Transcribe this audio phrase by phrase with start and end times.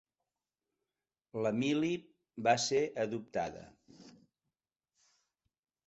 [1.47, 2.01] La Miley
[2.49, 3.65] va ser adoptada.